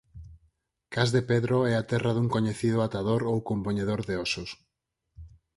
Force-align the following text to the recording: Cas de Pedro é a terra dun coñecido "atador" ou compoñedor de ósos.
Cas 0.93 1.09
de 1.15 1.21
Pedro 1.31 1.57
é 1.71 1.73
a 1.77 1.87
terra 1.91 2.11
dun 2.13 2.27
coñecido 2.35 2.77
"atador" 2.81 3.21
ou 3.31 3.37
compoñedor 3.49 3.99
de 4.09 4.15
ósos. 4.25 4.49